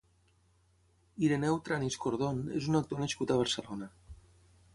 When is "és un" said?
2.61-2.81